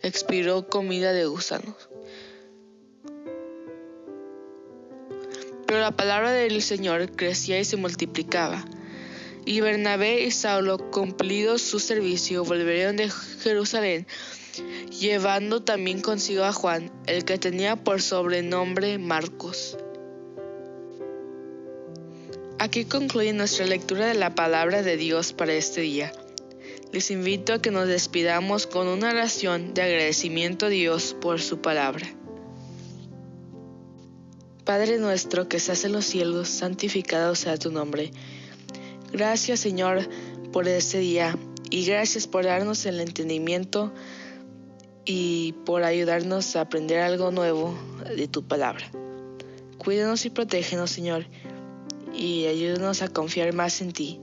Expiró 0.01 0.67
comida 0.67 1.13
de 1.13 1.25
gusanos. 1.25 1.75
Pero 5.65 5.79
la 5.79 5.91
palabra 5.91 6.31
del 6.31 6.61
Señor 6.61 7.11
crecía 7.15 7.59
y 7.59 7.65
se 7.65 7.77
multiplicaba. 7.77 8.63
Y 9.45 9.61
Bernabé 9.61 10.23
y 10.23 10.31
Saulo, 10.31 10.77
cumplido 10.91 11.57
su 11.57 11.79
servicio, 11.79 12.45
volvieron 12.45 12.95
de 12.95 13.09
Jerusalén, 13.09 14.07
llevando 14.99 15.63
también 15.63 16.01
consigo 16.01 16.43
a 16.43 16.53
Juan, 16.53 16.91
el 17.07 17.25
que 17.25 17.37
tenía 17.37 17.75
por 17.75 18.01
sobrenombre 18.01 18.99
Marcos. 18.99 19.77
Aquí 22.59 22.85
concluye 22.85 23.33
nuestra 23.33 23.65
lectura 23.65 24.05
de 24.05 24.13
la 24.13 24.35
palabra 24.35 24.83
de 24.83 24.95
Dios 24.95 25.33
para 25.33 25.53
este 25.53 25.81
día 25.81 26.13
les 26.93 27.09
invito 27.09 27.53
a 27.53 27.59
que 27.59 27.71
nos 27.71 27.87
despidamos 27.87 28.67
con 28.67 28.87
una 28.87 29.09
oración 29.09 29.73
de 29.73 29.81
agradecimiento 29.81 30.67
a 30.67 30.69
Dios 30.69 31.15
por 31.19 31.41
su 31.41 31.59
palabra. 31.59 32.05
Padre 34.63 34.99
nuestro 34.99 35.49
que 35.49 35.57
estás 35.57 35.83
en 35.85 35.91
los 35.91 36.05
cielos, 36.05 36.47
santificado 36.47 37.33
sea 37.33 37.57
tu 37.57 37.71
nombre. 37.71 38.11
Gracias 39.11 39.59
Señor 39.59 40.07
por 40.51 40.67
este 40.67 40.99
día 40.99 41.35
y 41.71 41.83
gracias 41.83 42.27
por 42.27 42.45
darnos 42.45 42.85
el 42.85 42.99
entendimiento 42.99 43.91
y 45.03 45.53
por 45.65 45.83
ayudarnos 45.83 46.55
a 46.55 46.61
aprender 46.61 46.99
algo 46.99 47.31
nuevo 47.31 47.75
de 48.15 48.27
tu 48.27 48.43
palabra. 48.43 48.85
Cuídanos 49.79 50.25
y 50.25 50.29
protégenos 50.29 50.91
Señor 50.91 51.25
y 52.13 52.45
ayúdanos 52.45 53.01
a 53.01 53.07
confiar 53.07 53.51
más 53.51 53.81
en 53.81 53.93
ti. 53.93 54.22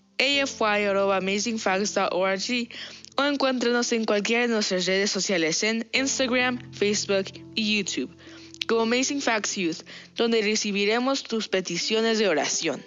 afy.amazingfacts.org 0.21 2.69
o 3.17 3.25
encuéntranos 3.25 3.91
en 3.91 4.05
cualquiera 4.05 4.43
de 4.43 4.49
nuestras 4.49 4.85
redes 4.85 5.11
sociales 5.11 5.63
en 5.63 5.85
Instagram, 5.91 6.71
Facebook 6.71 7.25
y 7.55 7.77
YouTube 7.77 8.15
como 8.67 8.83
Amazing 8.83 9.21
Facts 9.21 9.55
Youth, 9.55 9.81
donde 10.15 10.41
recibiremos 10.41 11.23
tus 11.23 11.49
peticiones 11.49 12.19
de 12.19 12.29
oración. 12.29 12.81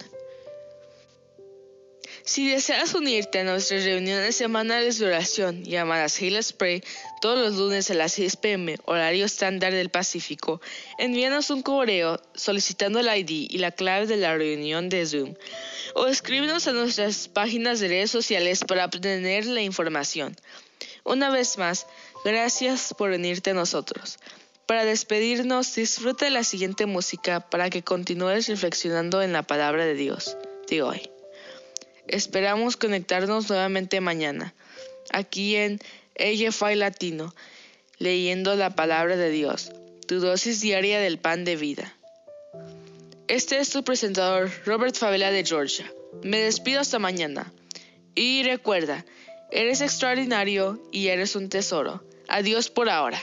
Si 2.25 2.49
deseas 2.49 2.95
unirte 2.95 3.41
a 3.41 3.45
nuestras 3.45 3.85
reuniones 3.85 4.35
semanales 4.35 4.99
de 4.99 5.05
oración 5.05 5.63
llamadas 5.63 6.19
Hail 6.23 6.43
Spray 6.43 6.83
todos 7.21 7.39
los 7.39 7.57
lunes 7.57 7.91
a 7.91 7.95
las 7.95 8.15
6 8.15 8.37
pm, 8.37 8.79
horario 8.87 9.27
estándar 9.27 9.75
del 9.75 9.91
Pacífico, 9.91 10.63
envíanos 10.97 11.51
un 11.51 11.61
correo 11.61 12.19
solicitando 12.35 13.01
el 13.01 13.15
ID 13.15 13.49
y 13.51 13.59
la 13.59 13.73
clave 13.73 14.07
de 14.07 14.17
la 14.17 14.39
reunión 14.39 14.89
de 14.89 15.05
Zoom 15.05 15.35
o 15.95 16.07
escríbenos 16.07 16.67
a 16.67 16.73
nuestras 16.73 17.29
páginas 17.29 17.81
de 17.81 17.89
redes 17.89 18.11
sociales 18.11 18.61
para 18.67 18.85
obtener 18.85 19.47
la 19.47 19.63
información. 19.63 20.37
Una 21.05 21.31
vez 21.31 21.57
más, 21.59 21.87
gracias 22.25 22.95
por 22.97 23.11
unirte 23.11 23.51
a 23.51 23.55
nosotros. 23.55 24.19
Para 24.67 24.85
despedirnos, 24.85 25.75
disfruta 25.75 26.25
de 26.25 26.31
la 26.31 26.43
siguiente 26.43 26.87
música 26.87 27.41
para 27.41 27.71
que 27.71 27.83
continúes 27.83 28.49
reflexionando 28.49 29.23
en 29.23 29.33
la 29.33 29.43
palabra 29.43 29.85
de 29.85 29.95
Dios 29.95 30.37
de 30.69 30.83
hoy. 30.83 31.11
Esperamos 32.09 32.77
conectarnos 32.77 33.49
nuevamente 33.49 34.01
mañana, 34.01 34.55
aquí 35.11 35.57
en 35.57 35.81
AFI 36.19 36.75
Latino, 36.75 37.35
leyendo 37.99 38.57
la 38.57 38.75
palabra 38.75 39.17
de 39.17 39.31
Dios, 39.31 39.71
tu 40.07 40.21
dosis 40.21 40.61
diaria 40.61 40.99
del 40.99 41.19
pan 41.19 41.45
de 41.45 41.57
vida. 41.57 41.95
Este 43.27 43.59
es 43.59 43.71
tu 43.71 43.83
presentador, 43.83 44.51
Robert 44.67 44.95
Favela 44.95 45.31
de 45.31 45.43
Georgia. 45.45 45.91
Me 46.23 46.41
despido 46.41 46.81
hasta 46.81 46.99
mañana. 46.99 47.51
Y 48.15 48.43
recuerda, 48.43 49.07
eres 49.51 49.81
extraordinario 49.81 50.83
y 50.93 51.09
eres 51.09 51.35
un 51.35 51.49
tesoro. 51.49 52.05
Adiós 52.29 52.69
por 52.69 52.91
ahora. 52.91 53.19